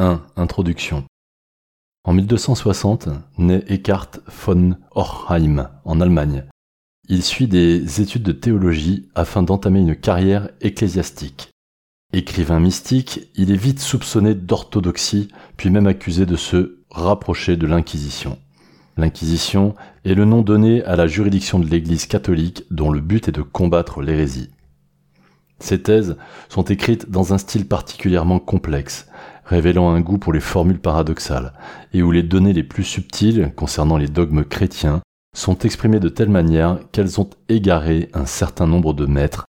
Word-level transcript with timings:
1. 0.00 0.22
Introduction. 0.36 1.04
En 2.04 2.14
1260 2.14 3.10
naît 3.36 3.62
Eckhart 3.68 4.08
von 4.46 4.76
Orheim 4.92 5.68
en 5.84 6.00
Allemagne. 6.00 6.46
Il 7.10 7.22
suit 7.22 7.48
des 7.48 8.00
études 8.00 8.22
de 8.22 8.32
théologie 8.32 9.10
afin 9.14 9.42
d'entamer 9.42 9.80
une 9.80 9.94
carrière 9.94 10.48
ecclésiastique. 10.62 11.50
Écrivain 12.14 12.60
mystique, 12.60 13.28
il 13.34 13.50
est 13.50 13.56
vite 13.56 13.78
soupçonné 13.78 14.34
d'orthodoxie, 14.34 15.28
puis 15.58 15.68
même 15.68 15.86
accusé 15.86 16.24
de 16.24 16.36
se 16.36 16.78
rapprocher 16.90 17.58
de 17.58 17.66
l'Inquisition. 17.66 18.38
L'Inquisition 18.96 19.74
est 20.06 20.14
le 20.14 20.24
nom 20.24 20.40
donné 20.40 20.82
à 20.84 20.96
la 20.96 21.08
juridiction 21.08 21.58
de 21.58 21.66
l'Église 21.66 22.06
catholique 22.06 22.64
dont 22.70 22.90
le 22.90 23.02
but 23.02 23.28
est 23.28 23.32
de 23.32 23.42
combattre 23.42 24.00
l'hérésie. 24.00 24.48
Ces 25.58 25.82
thèses 25.82 26.16
sont 26.48 26.62
écrites 26.62 27.10
dans 27.10 27.34
un 27.34 27.38
style 27.38 27.68
particulièrement 27.68 28.38
complexe, 28.38 29.06
révélant 29.50 29.90
un 29.90 30.00
goût 30.00 30.16
pour 30.16 30.32
les 30.32 30.40
formules 30.40 30.78
paradoxales, 30.78 31.52
et 31.92 32.02
où 32.02 32.12
les 32.12 32.22
données 32.22 32.52
les 32.52 32.62
plus 32.62 32.84
subtiles 32.84 33.52
concernant 33.56 33.96
les 33.96 34.06
dogmes 34.06 34.44
chrétiens 34.44 35.00
sont 35.36 35.58
exprimées 35.58 36.00
de 36.00 36.08
telle 36.08 36.28
manière 36.28 36.78
qu'elles 36.92 37.20
ont 37.20 37.28
égaré 37.48 38.08
un 38.14 38.26
certain 38.26 38.68
nombre 38.68 38.94
de 38.94 39.06
maîtres, 39.06 39.44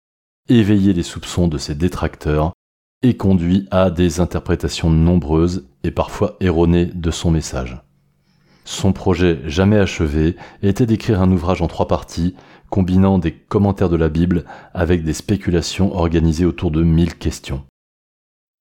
éveillé 0.50 0.94
les 0.94 1.04
soupçons 1.04 1.48
de 1.48 1.58
ses 1.58 1.74
détracteurs, 1.74 2.54
et 3.04 3.18
conduit 3.18 3.68
à 3.72 3.90
des 3.90 4.20
interprétations 4.20 4.90
nombreuses 4.90 5.68
et 5.84 5.92
parfois 5.92 6.36
erronées 6.40 6.86
de 6.86 7.12
son 7.12 7.32
message. 7.32 7.82
Son 8.66 8.92
projet 8.92 9.40
jamais 9.46 9.78
achevé 9.78 10.36
était 10.62 10.86
d'écrire 10.86 11.22
un 11.22 11.32
ouvrage 11.32 11.62
en 11.62 11.68
trois 11.68 11.88
parties, 11.88 12.36
combinant 12.70 13.18
des 13.18 13.32
commentaires 13.32 13.90
de 13.90 13.96
la 13.96 14.10
Bible 14.10 14.46
avec 14.74 15.04
des 15.04 15.14
spéculations 15.14 15.96
organisées 15.96 16.46
autour 16.46 16.70
de 16.70 16.84
mille 16.84 17.16
questions. 17.16 17.64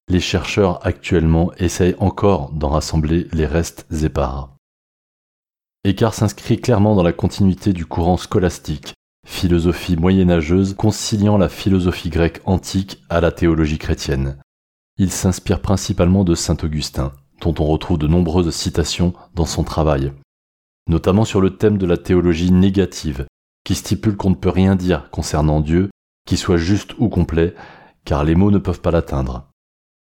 Les 0.09 0.21
chercheurs 0.21 0.87
actuellement 0.87 1.53
essayent 1.55 1.97
encore 1.99 2.53
d'en 2.53 2.69
rassembler 2.69 3.27
les 3.33 3.47
restes 3.47 3.87
épars. 4.03 4.57
Écart 5.83 6.15
s'inscrit 6.15 6.61
clairement 6.61 6.95
dans 6.95 7.03
la 7.03 7.13
continuité 7.13 7.73
du 7.73 7.87
courant 7.87 8.17
scolastique, 8.17 8.95
philosophie 9.27 9.97
moyenâgeuse 9.97 10.75
conciliant 10.75 11.39
la 11.39 11.49
philosophie 11.49 12.11
grecque 12.11 12.41
antique 12.45 13.03
à 13.09 13.21
la 13.21 13.33
théologie 13.33 13.79
chrétienne. 13.79 14.39
Il 14.99 15.11
s'inspire 15.11 15.61
principalement 15.61 16.25
de 16.25 16.35
saint 16.35 16.57
Augustin, 16.63 17.13
dont 17.41 17.55
on 17.59 17.67
retrouve 17.67 17.99
de 17.99 18.07
nombreuses 18.07 18.55
citations 18.55 19.13
dans 19.35 19.45
son 19.45 19.65
travail, 19.65 20.13
notamment 20.89 21.25
sur 21.25 21.41
le 21.41 21.57
thème 21.57 21.79
de 21.79 21.87
la 21.87 21.97
théologie 21.97 22.53
négative, 22.53 23.27
qui 23.65 23.75
stipule 23.75 24.17
qu'on 24.17 24.31
ne 24.31 24.37
peut 24.37 24.51
rien 24.51 24.77
dire 24.77 25.11
concernant 25.11 25.61
Dieu 25.61 25.91
qui 26.27 26.37
soit 26.37 26.57
juste 26.57 26.95
ou 26.99 27.09
complet, 27.09 27.55
car 28.05 28.25
les 28.25 28.35
mots 28.35 28.51
ne 28.51 28.59
peuvent 28.59 28.81
pas 28.81 28.91
l'atteindre. 28.91 29.49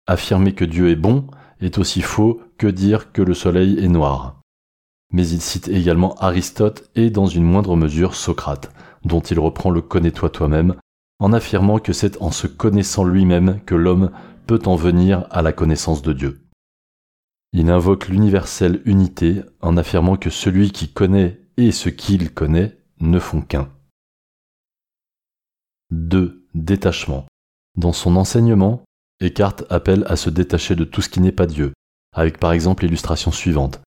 Affirmer 0.07 0.55
que 0.55 0.65
Dieu 0.65 0.91
est 0.91 0.97
bon 0.97 1.27
est 1.61 1.79
aussi 1.79 2.03
faux 2.03 2.41
que 2.59 2.67
dire 2.67 3.13
que 3.13 3.23
le 3.23 3.35
soleil 3.35 3.79
est 3.79 3.89
noir. 3.89 4.41
Mais 5.13 5.29
il 5.29 5.41
cite 5.41 5.69
également 5.69 6.15
Aristote 6.15 6.91
et 6.95 7.11
dans 7.11 7.27
une 7.27 7.45
moindre 7.45 7.77
mesure 7.77 8.15
Socrate, 8.15 8.73
dont 9.05 9.21
il 9.21 9.39
reprend 9.39 9.71
le 9.71 9.83
connais-toi 9.83 10.31
toi-même, 10.31 10.77
en 11.19 11.33
affirmant 11.33 11.79
que 11.79 11.93
c'est 11.93 12.21
en 12.23 12.31
se 12.31 12.47
connaissant 12.47 13.05
lui-même 13.05 13.61
que 13.67 13.75
l'homme 13.75 14.11
peut 14.47 14.63
en 14.67 14.77
venir 14.77 15.27
à 15.31 15.43
la 15.43 15.53
connaissance 15.53 16.03
de 16.03 16.13
Dieu. 16.13 16.47
Il 17.53 17.71
invoque 17.71 18.09
l'universelle 18.09 18.81
unité 18.85 19.43
en 19.61 19.77
affirmant 19.77 20.17
que 20.17 20.31
celui 20.31 20.71
qui 20.71 20.93
connaît 20.93 21.41
et 21.57 21.73
ce 21.73 21.89
qu'il 21.89 22.33
connaît 22.33 22.79
ne 23.01 23.19
font 23.19 23.43
qu'un. 23.43 23.69
2. 25.91 26.47
Détachement. 26.55 27.27
Dans 27.77 27.93
son 27.93 28.17
enseignement, 28.17 28.83
Eckhart 29.21 29.57
appelle 29.69 30.05
à 30.09 30.17
se 30.17 30.31
détacher 30.31 30.75
de 30.75 30.85
tout 30.85 31.03
ce 31.03 31.09
qui 31.09 31.21
n'est 31.21 31.33
pas 31.33 31.47
Dieu, 31.47 31.73
avec 32.15 32.39
par 32.39 32.53
exemple 32.53 32.85
l'illustration 32.85 33.31
suivante. 33.33 33.81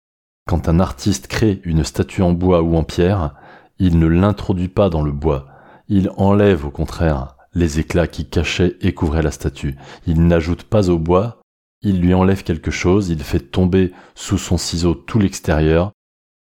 Quand 0.48 0.69
un 0.69 0.81
artiste 0.81 1.28
crée 1.28 1.61
une 1.64 1.84
statue 1.84 2.23
en 2.23 2.33
bois 2.33 2.62
ou 2.62 2.77
en 2.77 2.84
pierre, 2.84 3.34
il 3.78 3.98
ne 3.98 4.06
l'introduit 4.06 4.69
pas 4.69 4.91
dans 4.91 5.02
le 5.02 5.13
bois, 5.13 5.46
il 5.89 6.11
enlève 6.17 6.67
au 6.67 6.70
contraire 6.70 7.36
les 7.52 7.80
éclats 7.80 8.07
qui 8.07 8.27
cachaient 8.27 8.77
et 8.80 8.95
couvraient 8.95 9.23
la 9.23 9.30
statue. 9.33 9.77
Il 10.07 10.27
n'ajoute 10.27 10.63
pas 10.63 10.89
au 10.89 10.98
bois 10.98 11.41
il 11.83 12.01
lui 12.01 12.12
enlève 12.12 12.42
quelque 12.42 12.70
chose, 12.70 13.08
il 13.08 13.23
fait 13.23 13.41
tomber 13.41 13.92
sous 14.14 14.36
son 14.36 14.58
ciseau 14.58 14.95
tout 14.95 15.18
l'extérieur 15.18 15.92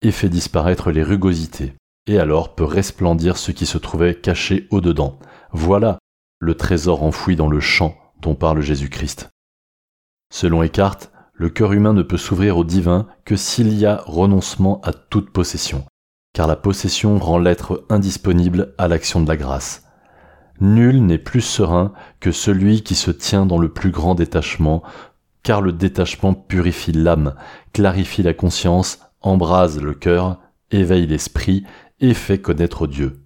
et 0.02 0.10
fait 0.10 0.28
disparaître 0.28 0.91
les 0.91 1.04
rugosités, 1.04 1.74
et 2.06 2.18
alors 2.18 2.54
peut 2.54 2.64
resplendir 2.64 3.36
ce 3.36 3.52
qui 3.52 3.66
se 3.66 3.78
trouvait 3.78 4.16
caché 4.16 4.66
au-dedans. 4.70 5.18
Voilà 5.52 5.98
le 6.41 6.54
trésor 6.54 7.04
enfoui 7.04 7.36
dans 7.36 7.48
le 7.48 7.60
champ 7.60 7.97
dont 8.22 8.34
parle 8.34 8.60
Jésus-Christ. 8.60 9.31
Selon 10.32 10.62
Eckhart, 10.62 10.98
le 11.32 11.48
cœur 11.48 11.72
humain 11.72 11.92
ne 11.92 12.03
peut 12.03 12.16
s'ouvrir 12.16 12.58
au 12.58 12.64
divin 12.64 13.06
que 13.25 13.36
s'il 13.36 13.72
y 13.75 13.86
a 13.86 14.03
renoncement 14.06 14.81
à 14.82 14.92
toute 14.92 15.31
possession, 15.31 15.84
car 16.34 16.47
la 16.47 16.56
possession 16.56 17.19
rend 17.19 17.38
l'être 17.38 17.84
indisponible 17.88 18.75
à 18.78 18.88
l'action 18.88 19.20
de 19.20 19.28
la 19.28 19.36
grâce. 19.36 19.84
Nul 20.60 21.04
n'est 21.04 21.19
plus 21.19 21.41
serein 21.41 21.92
que 22.20 22.32
celui 22.32 22.82
qui 22.82 22.94
se 22.94 23.10
tient 23.10 23.47
dans 23.47 23.59
le 23.59 23.72
plus 23.72 23.91
grand 23.91 24.14
détachement 24.14 24.82
car 25.42 25.60
le 25.60 25.72
détachement 25.72 26.34
purifie 26.34 26.92
l'âme, 26.92 27.34
clarifie 27.72 28.22
la 28.22 28.34
conscience, 28.34 29.00
embrase 29.20 29.80
le 29.80 29.94
cœur, 29.94 30.38
éveille 30.70 31.06
l'esprit 31.06 31.64
et 32.00 32.14
fait 32.14 32.41
connaître 32.41 32.86
Dieu. 32.86 33.25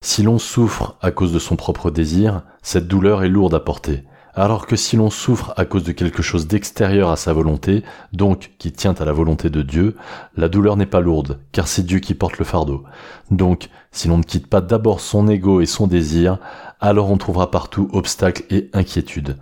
Si 0.00 0.22
l'on 0.22 0.38
souffre 0.38 0.96
à 1.00 1.10
cause 1.10 1.32
de 1.32 1.38
son 1.38 1.56
propre 1.56 1.90
désir, 1.90 2.42
cette 2.62 2.86
douleur 2.88 3.24
est 3.24 3.28
lourde 3.28 3.54
à 3.54 3.60
porter, 3.60 4.04
alors 4.34 4.66
que 4.66 4.76
si 4.76 4.96
l'on 4.96 5.10
souffre 5.10 5.52
à 5.56 5.64
cause 5.64 5.82
de 5.82 5.90
quelque 5.90 6.22
chose 6.22 6.46
d'extérieur 6.46 7.10
à 7.10 7.16
sa 7.16 7.32
volonté, 7.32 7.82
donc 8.12 8.52
qui 8.58 8.70
tient 8.70 8.94
à 8.94 9.04
la 9.04 9.12
volonté 9.12 9.50
de 9.50 9.62
Dieu, 9.62 9.96
la 10.36 10.48
douleur 10.48 10.76
n'est 10.76 10.86
pas 10.86 11.00
lourde, 11.00 11.40
car 11.50 11.66
c'est 11.66 11.82
Dieu 11.82 11.98
qui 11.98 12.14
porte 12.14 12.38
le 12.38 12.44
fardeau. 12.44 12.84
Donc, 13.32 13.68
si 13.90 14.06
l'on 14.06 14.18
ne 14.18 14.22
quitte 14.22 14.46
pas 14.46 14.60
d'abord 14.60 15.00
son 15.00 15.26
ego 15.26 15.60
et 15.60 15.66
son 15.66 15.88
désir, 15.88 16.38
alors 16.80 17.10
on 17.10 17.16
trouvera 17.16 17.50
partout 17.50 17.88
obstacles 17.92 18.44
et 18.50 18.70
inquiétudes. 18.74 19.38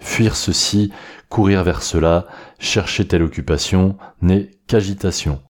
Fuir 0.00 0.36
ceci, 0.36 0.92
courir 1.28 1.64
vers 1.64 1.82
cela, 1.82 2.26
chercher 2.60 3.08
telle 3.08 3.22
occupation 3.22 3.96
n'est 4.22 4.52
qu'agitation. 4.68 5.42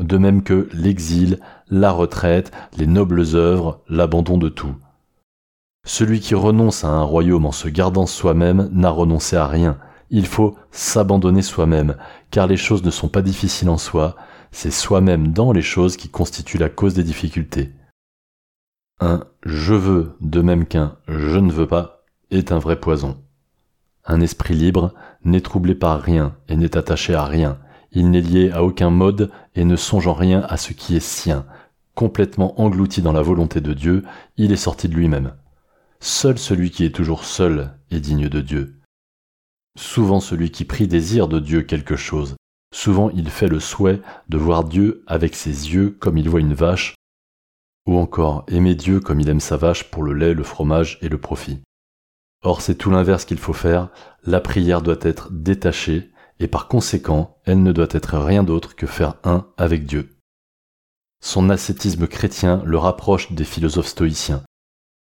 De 0.00 0.16
même 0.16 0.42
que 0.42 0.68
l'exil, 0.72 1.38
la 1.68 1.90
retraite, 1.92 2.50
les 2.76 2.86
nobles 2.86 3.34
œuvres, 3.34 3.82
l'abandon 3.88 4.38
de 4.38 4.48
tout. 4.48 4.74
Celui 5.86 6.20
qui 6.20 6.34
renonce 6.34 6.84
à 6.84 6.88
un 6.88 7.02
royaume 7.02 7.44
en 7.44 7.52
se 7.52 7.68
gardant 7.68 8.06
soi-même 8.06 8.70
n'a 8.72 8.90
renoncé 8.90 9.36
à 9.36 9.46
rien. 9.46 9.78
Il 10.08 10.26
faut 10.26 10.56
s'abandonner 10.70 11.42
soi-même, 11.42 11.96
car 12.30 12.46
les 12.46 12.56
choses 12.56 12.82
ne 12.82 12.90
sont 12.90 13.08
pas 13.08 13.22
difficiles 13.22 13.68
en 13.68 13.78
soi, 13.78 14.16
c'est 14.52 14.70
soi-même 14.70 15.28
dans 15.28 15.52
les 15.52 15.62
choses 15.62 15.96
qui 15.96 16.08
constituent 16.08 16.58
la 16.58 16.70
cause 16.70 16.94
des 16.94 17.04
difficultés. 17.04 17.72
Un 19.00 19.24
je 19.44 19.74
veux 19.74 20.16
de 20.20 20.40
même 20.40 20.66
qu'un 20.66 20.96
je 21.08 21.38
ne 21.38 21.52
veux 21.52 21.66
pas 21.66 22.04
est 22.30 22.52
un 22.52 22.58
vrai 22.58 22.80
poison. 22.80 23.22
Un 24.04 24.20
esprit 24.20 24.54
libre 24.54 24.94
n'est 25.24 25.40
troublé 25.40 25.74
par 25.74 26.00
rien 26.00 26.36
et 26.48 26.56
n'est 26.56 26.76
attaché 26.76 27.14
à 27.14 27.24
rien. 27.24 27.58
Il 27.92 28.10
n'est 28.10 28.20
lié 28.20 28.50
à 28.52 28.62
aucun 28.62 28.90
mode 28.90 29.30
et 29.54 29.64
ne 29.64 29.76
songe 29.76 30.06
en 30.06 30.14
rien 30.14 30.42
à 30.42 30.56
ce 30.56 30.72
qui 30.72 30.96
est 30.96 31.00
sien. 31.00 31.46
Complètement 31.94 32.60
englouti 32.60 33.02
dans 33.02 33.12
la 33.12 33.22
volonté 33.22 33.60
de 33.60 33.74
Dieu, 33.74 34.04
il 34.36 34.52
est 34.52 34.56
sorti 34.56 34.88
de 34.88 34.94
lui-même. 34.94 35.34
Seul 35.98 36.38
celui 36.38 36.70
qui 36.70 36.84
est 36.84 36.94
toujours 36.94 37.24
seul 37.24 37.74
est 37.90 38.00
digne 38.00 38.28
de 38.28 38.40
Dieu. 38.40 38.80
Souvent 39.76 40.20
celui 40.20 40.50
qui 40.50 40.64
prie 40.64 40.88
désire 40.88 41.28
de 41.28 41.38
Dieu 41.38 41.62
quelque 41.62 41.96
chose. 41.96 42.36
Souvent 42.72 43.10
il 43.10 43.28
fait 43.28 43.48
le 43.48 43.60
souhait 43.60 44.00
de 44.28 44.38
voir 44.38 44.64
Dieu 44.64 45.02
avec 45.06 45.34
ses 45.34 45.74
yeux 45.74 45.90
comme 45.90 46.16
il 46.16 46.28
voit 46.28 46.40
une 46.40 46.54
vache, 46.54 46.94
ou 47.86 47.98
encore 47.98 48.44
aimer 48.48 48.74
Dieu 48.74 49.00
comme 49.00 49.20
il 49.20 49.28
aime 49.28 49.40
sa 49.40 49.56
vache 49.56 49.90
pour 49.90 50.02
le 50.02 50.14
lait, 50.14 50.34
le 50.34 50.44
fromage 50.44 50.98
et 51.02 51.08
le 51.08 51.18
profit. 51.18 51.60
Or 52.42 52.62
c'est 52.62 52.76
tout 52.76 52.90
l'inverse 52.90 53.24
qu'il 53.24 53.38
faut 53.38 53.52
faire, 53.52 53.88
la 54.24 54.40
prière 54.40 54.82
doit 54.82 54.96
être 55.02 55.30
détachée, 55.32 56.09
et 56.40 56.48
par 56.48 56.66
conséquent, 56.66 57.36
elle 57.44 57.62
ne 57.62 57.70
doit 57.70 57.88
être 57.90 58.18
rien 58.18 58.42
d'autre 58.42 58.74
que 58.74 58.86
faire 58.86 59.14
un 59.24 59.46
avec 59.58 59.86
Dieu. 59.86 60.16
Son 61.22 61.50
ascétisme 61.50 62.06
chrétien 62.06 62.62
le 62.64 62.78
rapproche 62.78 63.30
des 63.32 63.44
philosophes 63.44 63.88
stoïciens. 63.88 64.42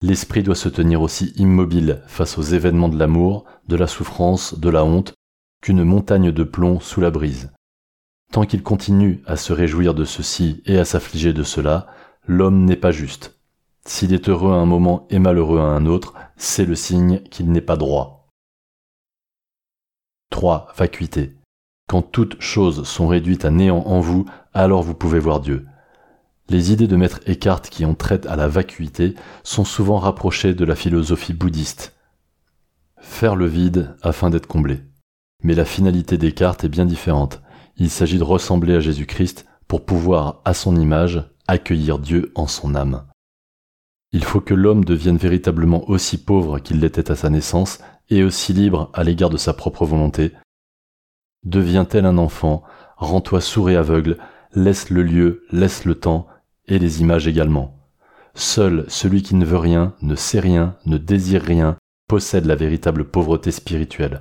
L'esprit 0.02 0.42
doit 0.42 0.56
se 0.56 0.68
tenir 0.68 1.00
aussi 1.00 1.32
immobile 1.36 2.02
face 2.08 2.38
aux 2.38 2.42
événements 2.42 2.88
de 2.88 2.98
l'amour, 2.98 3.44
de 3.68 3.76
la 3.76 3.86
souffrance, 3.86 4.58
de 4.58 4.68
la 4.68 4.84
honte, 4.84 5.14
qu'une 5.62 5.84
montagne 5.84 6.32
de 6.32 6.44
plomb 6.44 6.80
sous 6.80 7.00
la 7.00 7.10
brise. 7.10 7.52
Tant 8.32 8.44
qu'il 8.44 8.62
continue 8.62 9.22
à 9.26 9.36
se 9.36 9.52
réjouir 9.52 9.94
de 9.94 10.04
ceci 10.04 10.62
et 10.66 10.78
à 10.78 10.84
s'affliger 10.84 11.32
de 11.32 11.44
cela, 11.44 11.86
l'homme 12.26 12.64
n'est 12.64 12.76
pas 12.76 12.90
juste. 12.92 13.38
S'il 13.86 14.12
est 14.12 14.28
heureux 14.28 14.52
à 14.52 14.56
un 14.56 14.66
moment 14.66 15.06
et 15.08 15.18
malheureux 15.18 15.60
à 15.60 15.62
un 15.62 15.86
autre, 15.86 16.14
c'est 16.36 16.66
le 16.66 16.74
signe 16.74 17.20
qu'il 17.30 17.50
n'est 17.50 17.60
pas 17.60 17.76
droit. 17.76 18.17
3. 20.30 20.68
Vacuité. 20.76 21.34
Quand 21.88 22.02
toutes 22.02 22.40
choses 22.40 22.86
sont 22.86 23.08
réduites 23.08 23.44
à 23.44 23.50
néant 23.50 23.82
en 23.86 24.00
vous, 24.00 24.26
alors 24.52 24.82
vous 24.82 24.94
pouvez 24.94 25.18
voir 25.18 25.40
Dieu. 25.40 25.66
Les 26.50 26.72
idées 26.72 26.86
de 26.86 26.96
Maître 26.96 27.20
Eckhart 27.26 27.62
qui 27.62 27.84
ont 27.84 27.94
trait 27.94 28.26
à 28.26 28.36
la 28.36 28.48
vacuité 28.48 29.14
sont 29.42 29.64
souvent 29.64 29.98
rapprochées 29.98 30.54
de 30.54 30.64
la 30.64 30.74
philosophie 30.74 31.34
bouddhiste. 31.34 31.94
Faire 33.00 33.36
le 33.36 33.46
vide 33.46 33.96
afin 34.02 34.30
d'être 34.30 34.46
comblé. 34.46 34.80
Mais 35.42 35.54
la 35.54 35.64
finalité 35.64 36.18
cartes 36.32 36.64
est 36.64 36.68
bien 36.68 36.86
différente. 36.86 37.40
Il 37.76 37.90
s'agit 37.90 38.18
de 38.18 38.24
ressembler 38.24 38.74
à 38.74 38.80
Jésus-Christ 38.80 39.46
pour 39.66 39.84
pouvoir, 39.84 40.40
à 40.44 40.54
son 40.54 40.76
image, 40.76 41.22
accueillir 41.46 41.98
Dieu 41.98 42.32
en 42.34 42.46
son 42.46 42.74
âme. 42.74 43.04
Il 44.12 44.24
faut 44.24 44.40
que 44.40 44.54
l'homme 44.54 44.84
devienne 44.84 45.18
véritablement 45.18 45.88
aussi 45.88 46.16
pauvre 46.16 46.58
qu'il 46.58 46.80
l'était 46.80 47.10
à 47.10 47.14
sa 47.14 47.28
naissance 47.28 47.78
et 48.10 48.24
aussi 48.24 48.52
libre 48.52 48.90
à 48.94 49.04
l'égard 49.04 49.30
de 49.30 49.36
sa 49.36 49.54
propre 49.54 49.84
volonté. 49.84 50.32
Deviens 51.44 51.84
tel 51.84 52.04
un 52.06 52.18
enfant, 52.18 52.62
rends-toi 52.96 53.40
sourd 53.40 53.70
et 53.70 53.76
aveugle, 53.76 54.18
laisse 54.54 54.90
le 54.90 55.02
lieu, 55.02 55.44
laisse 55.50 55.84
le 55.84 55.94
temps, 55.94 56.26
et 56.66 56.78
les 56.78 57.00
images 57.00 57.26
également. 57.26 57.78
Seul 58.34 58.84
celui 58.88 59.22
qui 59.22 59.34
ne 59.34 59.44
veut 59.44 59.58
rien, 59.58 59.94
ne 60.02 60.14
sait 60.14 60.40
rien, 60.40 60.76
ne 60.86 60.98
désire 60.98 61.42
rien, 61.42 61.76
possède 62.08 62.46
la 62.46 62.56
véritable 62.56 63.04
pauvreté 63.04 63.50
spirituelle. 63.50 64.20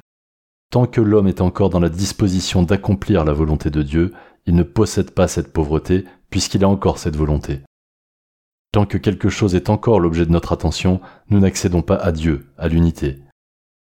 Tant 0.72 0.86
que 0.86 1.02
l'homme 1.02 1.28
est 1.28 1.42
encore 1.42 1.70
dans 1.70 1.80
la 1.80 1.90
disposition 1.90 2.64
d'accomplir 2.64 3.24
la 3.24 3.34
volonté 3.34 3.70
de 3.70 3.82
Dieu, 3.82 4.14
il 4.46 4.56
ne 4.56 4.64
possède 4.64 5.12
pas 5.12 5.28
cette 5.28 5.54
pauvreté 5.54 6.06
puisqu'il 6.30 6.64
a 6.64 6.70
encore 6.70 7.00
cette 7.00 7.16
volonté. 7.16 7.62
Tant 8.74 8.86
que 8.86 8.98
quelque 8.98 9.30
chose 9.30 9.56
est 9.56 9.70
encore 9.70 10.00
l'objet 10.00 10.26
de 10.26 10.32
notre 10.32 10.52
attention, 10.52 11.00
nous 11.30 11.40
n'accédons 11.40 11.82
pas 11.82 11.96
à 11.96 12.12
Dieu, 12.12 12.48
à 12.58 12.68
l'unité. 12.68 13.20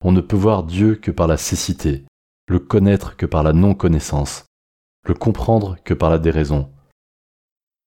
On 0.05 0.13
ne 0.13 0.21
peut 0.21 0.37
voir 0.37 0.63
Dieu 0.63 0.95
que 0.95 1.11
par 1.11 1.27
la 1.27 1.37
cécité, 1.37 2.05
le 2.47 2.59
connaître 2.59 3.17
que 3.17 3.27
par 3.27 3.43
la 3.43 3.53
non-connaissance, 3.53 4.47
le 5.05 5.15
comprendre 5.15 5.77
que 5.85 5.95
par 5.95 6.11
la 6.11 6.19
déraison. 6.19 6.71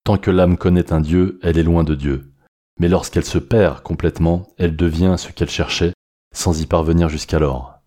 Tant 0.04 0.18
que 0.18 0.30
l'âme 0.30 0.58
connaît 0.58 0.92
un 0.92 1.00
Dieu, 1.00 1.38
elle 1.42 1.58
est 1.58 1.62
loin 1.62 1.84
de 1.84 1.94
Dieu. 1.94 2.32
Mais 2.78 2.88
lorsqu'elle 2.88 3.24
se 3.24 3.38
perd 3.38 3.82
complètement, 3.82 4.48
elle 4.58 4.76
devient 4.76 5.14
ce 5.16 5.30
qu'elle 5.30 5.50
cherchait, 5.50 5.92
sans 6.34 6.60
y 6.60 6.66
parvenir 6.66 7.08
jusqu'alors. 7.08 7.78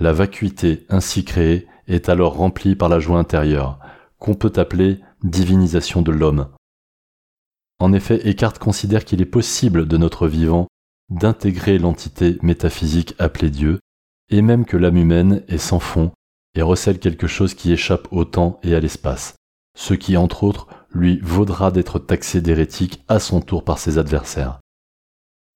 La 0.00 0.12
vacuité 0.12 0.86
ainsi 0.88 1.24
créée 1.24 1.66
est 1.88 2.08
alors 2.08 2.34
remplie 2.34 2.76
par 2.76 2.88
la 2.88 3.00
joie 3.00 3.18
intérieure, 3.18 3.78
qu'on 4.18 4.34
peut 4.34 4.52
appeler 4.56 5.00
divinisation 5.22 6.02
de 6.02 6.12
l'homme. 6.12 6.48
En 7.78 7.92
effet, 7.92 8.26
Eckhart 8.28 8.58
considère 8.58 9.04
qu'il 9.04 9.20
est 9.20 9.26
possible 9.26 9.88
de 9.88 9.96
notre 9.96 10.28
vivant 10.28 10.68
d'intégrer 11.10 11.78
l'entité 11.78 12.38
métaphysique 12.42 13.14
appelée 13.18 13.50
Dieu, 13.50 13.78
et 14.30 14.42
même 14.42 14.64
que 14.64 14.76
l'âme 14.76 14.96
humaine 14.96 15.42
est 15.48 15.58
sans 15.58 15.80
fond 15.80 16.12
et 16.54 16.62
recèle 16.62 16.98
quelque 16.98 17.26
chose 17.26 17.54
qui 17.54 17.72
échappe 17.72 18.08
au 18.10 18.24
temps 18.24 18.60
et 18.62 18.74
à 18.74 18.80
l'espace, 18.80 19.34
ce 19.76 19.94
qui, 19.94 20.16
entre 20.16 20.44
autres, 20.44 20.68
lui 20.92 21.18
vaudra 21.22 21.70
d'être 21.70 21.98
taxé 21.98 22.40
d'hérétique 22.40 23.02
à 23.08 23.18
son 23.18 23.40
tour 23.40 23.64
par 23.64 23.78
ses 23.78 23.98
adversaires. 23.98 24.60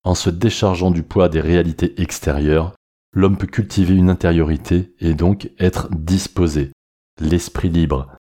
En 0.05 0.15
se 0.15 0.31
déchargeant 0.31 0.91
du 0.91 1.03
poids 1.03 1.29
des 1.29 1.41
réalités 1.41 2.01
extérieures, 2.01 2.75
l'homme 3.13 3.37
peut 3.37 3.47
cultiver 3.47 3.95
une 3.95 4.11
intériorité 4.11 4.95
et 5.01 5.15
donc 5.15 5.51
être 5.59 5.89
disposé, 5.91 6.71
l'esprit 7.21 7.69
libre. 7.69 8.15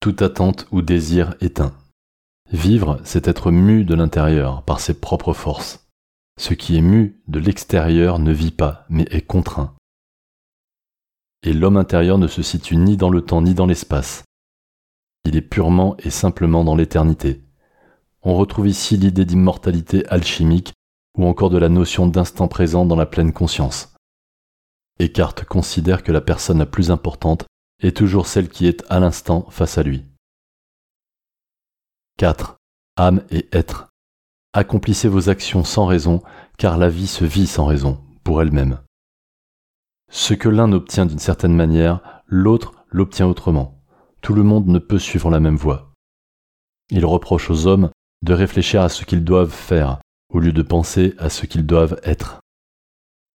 Toute 0.00 0.22
attente 0.22 0.66
ou 0.72 0.82
désir 0.82 1.34
éteint. 1.40 1.72
Vivre, 2.50 3.00
c'est 3.04 3.28
être 3.28 3.50
mu 3.50 3.84
de 3.84 3.94
l'intérieur 3.94 4.62
par 4.64 4.80
ses 4.80 4.94
propres 4.94 5.34
forces. 5.34 5.79
Ce 6.40 6.54
qui 6.54 6.78
est 6.78 6.80
mu 6.80 7.20
de 7.28 7.38
l'extérieur 7.38 8.18
ne 8.18 8.32
vit 8.32 8.50
pas, 8.50 8.86
mais 8.88 9.06
est 9.10 9.20
contraint. 9.20 9.76
Et 11.42 11.52
l'homme 11.52 11.76
intérieur 11.76 12.16
ne 12.16 12.28
se 12.28 12.40
situe 12.40 12.78
ni 12.78 12.96
dans 12.96 13.10
le 13.10 13.20
temps 13.20 13.42
ni 13.42 13.52
dans 13.52 13.66
l'espace. 13.66 14.24
Il 15.26 15.36
est 15.36 15.42
purement 15.42 15.98
et 15.98 16.08
simplement 16.08 16.64
dans 16.64 16.76
l'éternité. 16.76 17.42
On 18.22 18.36
retrouve 18.36 18.68
ici 18.68 18.96
l'idée 18.96 19.26
d'immortalité 19.26 20.06
alchimique 20.06 20.72
ou 21.14 21.26
encore 21.26 21.50
de 21.50 21.58
la 21.58 21.68
notion 21.68 22.06
d'instant 22.06 22.48
présent 22.48 22.86
dans 22.86 22.96
la 22.96 23.04
pleine 23.04 23.34
conscience. 23.34 23.94
Eckhart 24.98 25.44
considère 25.46 26.02
que 26.02 26.10
la 26.10 26.22
personne 26.22 26.60
la 26.60 26.64
plus 26.64 26.90
importante 26.90 27.44
est 27.82 27.94
toujours 27.94 28.26
celle 28.26 28.48
qui 28.48 28.66
est 28.66 28.82
à 28.88 28.98
l'instant 28.98 29.46
face 29.50 29.76
à 29.76 29.82
lui. 29.82 30.06
4. 32.16 32.56
Âme 32.96 33.26
et 33.30 33.46
être. 33.52 33.89
Accomplissez 34.52 35.08
vos 35.08 35.28
actions 35.28 35.62
sans 35.62 35.86
raison, 35.86 36.22
car 36.58 36.76
la 36.76 36.88
vie 36.88 37.06
se 37.06 37.24
vit 37.24 37.46
sans 37.46 37.66
raison, 37.66 38.02
pour 38.24 38.42
elle-même. 38.42 38.80
Ce 40.10 40.34
que 40.34 40.48
l'un 40.48 40.72
obtient 40.72 41.06
d'une 41.06 41.20
certaine 41.20 41.54
manière, 41.54 42.22
l'autre 42.26 42.74
l'obtient 42.90 43.28
autrement. 43.28 43.80
Tout 44.22 44.34
le 44.34 44.42
monde 44.42 44.66
ne 44.66 44.80
peut 44.80 44.98
suivre 44.98 45.30
la 45.30 45.38
même 45.38 45.56
voie. 45.56 45.92
Il 46.90 47.06
reproche 47.06 47.48
aux 47.48 47.68
hommes 47.68 47.90
de 48.22 48.32
réfléchir 48.32 48.82
à 48.82 48.88
ce 48.88 49.04
qu'ils 49.04 49.22
doivent 49.22 49.52
faire, 49.52 50.00
au 50.32 50.40
lieu 50.40 50.52
de 50.52 50.62
penser 50.62 51.14
à 51.18 51.30
ce 51.30 51.46
qu'ils 51.46 51.64
doivent 51.64 52.00
être. 52.02 52.40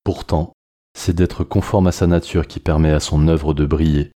Pourtant, 0.04 0.52
c'est 0.98 1.16
d'être 1.16 1.46
conforme 1.46 1.88
à 1.88 1.94
sa 1.94 2.08
nature 2.08 2.46
qui 2.46 2.60
permet 2.60 2.92
à 2.92 3.00
son 3.00 3.30
œuvre 3.30 3.54
de 3.54 3.66
briller. 3.66 4.12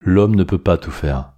L'homme 0.00 0.34
ne 0.34 0.44
peut 0.44 0.58
pas 0.58 0.78
tout 0.78 0.90
faire. 0.90 1.34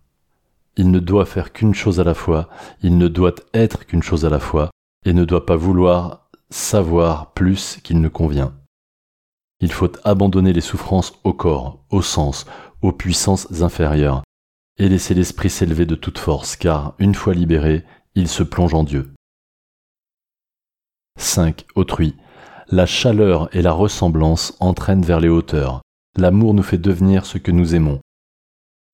Il 0.76 0.92
ne 0.92 1.00
doit 1.00 1.26
faire 1.26 1.52
qu'une 1.52 1.74
chose 1.74 1.98
à 1.98 2.04
la 2.04 2.14
fois, 2.14 2.48
il 2.82 2.96
ne 2.98 3.08
doit 3.08 3.34
être 3.52 3.84
qu'une 3.84 4.02
chose 4.02 4.24
à 4.24 4.30
la 4.30 4.38
fois, 4.38 4.70
et 5.04 5.12
ne 5.12 5.24
doit 5.24 5.46
pas 5.46 5.56
vouloir 5.56 6.30
savoir 6.50 7.32
plus 7.32 7.78
qu'il 7.82 8.00
ne 8.00 8.08
convient. 8.08 8.54
Il 9.60 9.72
faut 9.72 9.92
abandonner 10.04 10.52
les 10.52 10.60
souffrances 10.60 11.12
au 11.24 11.32
corps, 11.32 11.84
au 11.90 12.02
sens, 12.02 12.46
aux 12.82 12.92
puissances 12.92 13.62
inférieures, 13.62 14.22
et 14.78 14.88
laisser 14.88 15.14
l'esprit 15.14 15.50
s'élever 15.50 15.86
de 15.86 15.94
toute 15.94 16.18
force, 16.18 16.56
car, 16.56 16.94
une 16.98 17.14
fois 17.14 17.34
libéré, 17.34 17.84
il 18.14 18.28
se 18.28 18.42
plonge 18.42 18.74
en 18.74 18.84
Dieu. 18.84 19.12
5. 21.18 21.64
Autrui. 21.74 22.16
La 22.68 22.86
chaleur 22.86 23.54
et 23.54 23.62
la 23.62 23.72
ressemblance 23.72 24.56
entraînent 24.60 25.04
vers 25.04 25.20
les 25.20 25.28
hauteurs. 25.28 25.82
L'amour 26.16 26.54
nous 26.54 26.62
fait 26.62 26.78
devenir 26.78 27.26
ce 27.26 27.38
que 27.38 27.50
nous 27.50 27.74
aimons. 27.74 28.00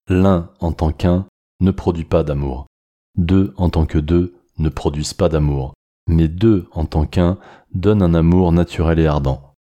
L'un 0.09 0.51
en 0.61 0.73
tant 0.73 0.93
qu'un 0.93 1.27
ne 1.61 1.71
produit 1.71 2.05
pas 2.05 2.25
d'amour. 2.25 2.67
Deux 3.17 3.55
en 3.57 3.71
tant 3.71 3.87
que 3.87 3.99
deux 3.99 4.35
ne 4.59 4.69
produisent 4.69 5.15
pas 5.15 5.29
d'amour. 5.29 5.75
Mais 6.09 6.29
deux 6.29 6.69
en 6.73 6.87
tant 6.87 7.07
qu'un 7.07 7.39
donnent 7.73 8.03
un 8.03 8.15
amour 8.15 8.51
naturel 8.53 8.99
et 8.99 9.07
ardent. 9.07 9.55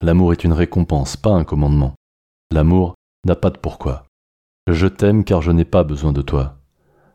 L'amour 0.00 0.32
est 0.32 0.44
une 0.44 0.52
récompense, 0.52 1.16
pas 1.16 1.32
un 1.32 1.44
commandement. 1.44 1.94
L'amour 2.52 2.94
n'a 3.26 3.34
pas 3.34 3.50
de 3.50 3.58
pourquoi. 3.58 4.06
Je 4.68 4.86
t'aime 4.86 5.24
car 5.24 5.42
je 5.42 5.50
n'ai 5.50 5.64
pas 5.64 5.82
besoin 5.82 6.12
de 6.12 6.22
toi. 6.22 6.58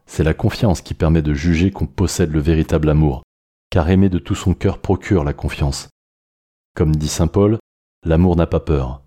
C'est 0.06 0.24
la 0.24 0.34
confiance 0.34 0.82
qui 0.82 0.94
permet 0.94 1.22
de 1.22 1.34
juger 1.34 1.72
qu'on 1.72 1.88
possède 1.88 2.32
le 2.32 2.40
véritable 2.40 2.90
amour, 2.90 3.24
car 3.70 3.90
aimer 3.90 4.10
de 4.10 4.20
tout 4.20 4.36
son 4.36 4.54
cœur 4.54 4.80
procure 4.80 5.24
la 5.24 5.34
confiance. 5.34 5.88
Comme 6.76 6.96
dit 6.96 7.08
Saint 7.08 7.28
Paul, 7.28 7.58
l'amour 8.04 8.36
n'a 8.36 8.48
pas 8.48 8.60
peur. 8.60 9.04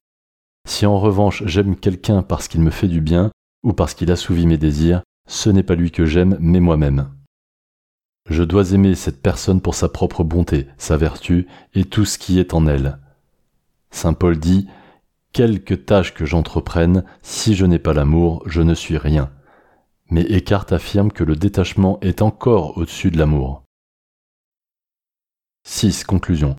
Si 0.66 0.86
en 0.86 0.98
revanche 0.98 1.44
j'aime 1.46 1.76
quelqu'un 1.76 2.22
parce 2.22 2.48
qu'il 2.48 2.60
me 2.60 2.70
fait 2.70 2.88
du 2.88 3.00
bien 3.00 3.31
ou 3.62 3.72
parce 3.72 3.94
qu'il 3.94 4.10
assouvit 4.10 4.46
mes 4.46 4.58
désirs, 4.58 5.02
ce 5.28 5.50
n'est 5.50 5.62
pas 5.62 5.74
lui 5.74 5.90
que 5.90 6.06
j'aime, 6.06 6.36
mais 6.40 6.60
moi-même. 6.60 7.10
Je 8.28 8.42
dois 8.42 8.72
aimer 8.72 8.94
cette 8.94 9.22
personne 9.22 9.60
pour 9.60 9.74
sa 9.74 9.88
propre 9.88 10.24
bonté, 10.24 10.66
sa 10.78 10.96
vertu 10.96 11.46
et 11.74 11.84
tout 11.84 12.04
ce 12.04 12.18
qui 12.18 12.40
est 12.40 12.54
en 12.54 12.66
elle. 12.66 12.98
Saint 13.90 14.14
Paul 14.14 14.38
dit 14.38 14.68
Quelque 15.32 15.74
tâche 15.74 16.12
que 16.12 16.24
j'entreprenne, 16.24 17.04
si 17.22 17.54
je 17.54 17.66
n'ai 17.66 17.78
pas 17.78 17.92
l'amour, 17.92 18.42
je 18.46 18.62
ne 18.62 18.74
suis 18.74 18.98
rien. 18.98 19.30
Mais 20.10 20.22
Eckhart 20.22 20.66
affirme 20.70 21.12
que 21.12 21.24
le 21.24 21.36
détachement 21.36 21.98
est 22.00 22.22
encore 22.22 22.78
au-dessus 22.78 23.10
de 23.10 23.18
l'amour. 23.18 23.62
6. 25.68 26.04
Conclusion. 26.04 26.56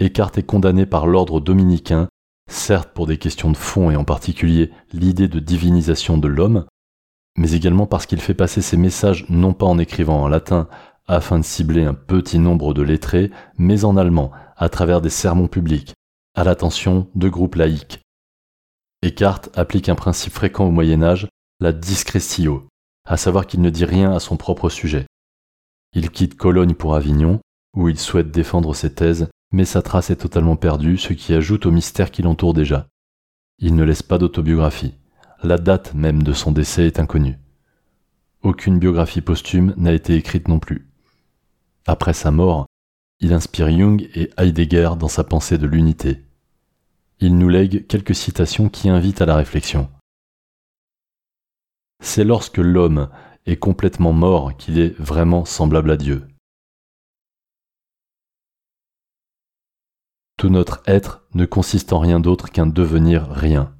Eckhart 0.00 0.32
est 0.36 0.42
condamné 0.42 0.86
par 0.86 1.06
l'ordre 1.06 1.40
dominicain, 1.40 2.08
certes 2.50 2.90
pour 2.94 3.06
des 3.06 3.18
questions 3.18 3.50
de 3.50 3.56
fond 3.56 3.90
et 3.90 3.96
en 3.96 4.04
particulier 4.04 4.70
l'idée 4.92 5.28
de 5.28 5.40
divinisation 5.40 6.16
de 6.16 6.28
l'homme, 6.28 6.66
mais 7.36 7.52
également 7.52 7.86
parce 7.86 8.06
qu'il 8.06 8.20
fait 8.20 8.34
passer 8.34 8.62
ses 8.62 8.76
messages 8.76 9.26
non 9.28 9.52
pas 9.52 9.66
en 9.66 9.78
écrivant 9.78 10.22
en 10.22 10.28
latin 10.28 10.68
afin 11.06 11.38
de 11.38 11.44
cibler 11.44 11.84
un 11.84 11.94
petit 11.94 12.38
nombre 12.38 12.74
de 12.74 12.82
lettrés, 12.82 13.30
mais 13.58 13.84
en 13.84 13.96
allemand, 13.96 14.30
à 14.56 14.68
travers 14.68 15.00
des 15.00 15.10
sermons 15.10 15.48
publics, 15.48 15.94
à 16.34 16.44
l'attention 16.44 17.08
de 17.14 17.28
groupes 17.28 17.56
laïcs. 17.56 18.00
Eckhart 19.02 19.42
applique 19.54 19.88
un 19.88 19.94
principe 19.94 20.32
fréquent 20.32 20.66
au 20.66 20.70
Moyen 20.70 21.02
Âge, 21.02 21.28
la 21.60 21.72
discrétio, 21.72 22.68
à 23.04 23.16
savoir 23.16 23.46
qu'il 23.46 23.60
ne 23.60 23.70
dit 23.70 23.84
rien 23.84 24.12
à 24.12 24.20
son 24.20 24.36
propre 24.36 24.68
sujet. 24.68 25.06
Il 25.92 26.10
quitte 26.10 26.36
Cologne 26.36 26.74
pour 26.74 26.94
Avignon, 26.94 27.40
où 27.74 27.88
il 27.88 27.98
souhaite 27.98 28.30
défendre 28.30 28.74
ses 28.74 28.94
thèses, 28.94 29.28
mais 29.50 29.64
sa 29.64 29.82
trace 29.82 30.10
est 30.10 30.16
totalement 30.16 30.56
perdue, 30.56 30.96
ce 30.96 31.12
qui 31.12 31.34
ajoute 31.34 31.66
au 31.66 31.70
mystère 31.70 32.10
qui 32.10 32.22
l'entoure 32.22 32.54
déjà. 32.54 32.86
Il 33.58 33.74
ne 33.74 33.84
laisse 33.84 34.02
pas 34.02 34.18
d'autobiographie. 34.18 34.94
La 35.42 35.58
date 35.58 35.94
même 35.94 36.22
de 36.22 36.32
son 36.32 36.52
décès 36.52 36.86
est 36.86 37.00
inconnue. 37.00 37.38
Aucune 38.42 38.78
biographie 38.78 39.20
posthume 39.20 39.74
n'a 39.76 39.92
été 39.92 40.14
écrite 40.14 40.48
non 40.48 40.58
plus. 40.58 40.91
Après 41.86 42.14
sa 42.14 42.30
mort, 42.30 42.66
il 43.20 43.32
inspire 43.32 43.70
Jung 43.70 44.08
et 44.14 44.30
Heidegger 44.36 44.90
dans 44.98 45.08
sa 45.08 45.24
pensée 45.24 45.58
de 45.58 45.66
l'unité. 45.66 46.24
Il 47.20 47.38
nous 47.38 47.48
lègue 47.48 47.86
quelques 47.86 48.14
citations 48.14 48.68
qui 48.68 48.88
invitent 48.88 49.22
à 49.22 49.26
la 49.26 49.36
réflexion. 49.36 49.90
C'est 52.02 52.24
lorsque 52.24 52.58
l'homme 52.58 53.10
est 53.46 53.56
complètement 53.56 54.12
mort 54.12 54.56
qu'il 54.56 54.78
est 54.78 54.98
vraiment 55.00 55.44
semblable 55.44 55.92
à 55.92 55.96
Dieu. 55.96 56.26
Tout 60.36 60.48
notre 60.48 60.82
être 60.86 61.24
ne 61.34 61.46
consiste 61.46 61.92
en 61.92 62.00
rien 62.00 62.18
d'autre 62.18 62.50
qu'un 62.50 62.66
devenir 62.66 63.28
rien. 63.30 63.76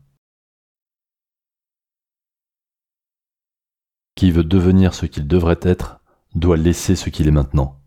Qui 4.14 4.30
veut 4.30 4.44
devenir 4.44 4.94
ce 4.94 5.06
qu'il 5.06 5.26
devrait 5.26 5.58
être 5.62 6.00
doit 6.36 6.56
laisser 6.56 6.94
ce 6.94 7.10
qu'il 7.10 7.26
est 7.26 7.32
maintenant. 7.32 7.81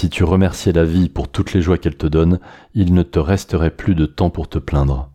Si 0.00 0.08
tu 0.08 0.24
remerciais 0.24 0.72
la 0.72 0.86
vie 0.86 1.10
pour 1.10 1.28
toutes 1.28 1.52
les 1.52 1.60
joies 1.60 1.76
qu'elle 1.76 1.98
te 1.98 2.06
donne, 2.06 2.40
il 2.72 2.94
ne 2.94 3.02
te 3.02 3.18
resterait 3.18 3.70
plus 3.70 3.94
de 3.94 4.06
temps 4.06 4.30
pour 4.30 4.48
te 4.48 4.56
plaindre. 4.58 5.10